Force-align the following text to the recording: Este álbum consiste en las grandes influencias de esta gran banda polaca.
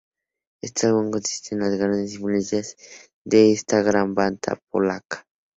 Este 0.63 0.87
álbum 0.87 1.11
consiste 1.11 1.53
en 1.53 1.61
las 1.61 1.77
grandes 1.77 2.13
influencias 2.15 2.75
de 3.23 3.51
esta 3.51 3.83
gran 3.83 4.15
banda 4.15 4.59
polaca. 4.71 5.27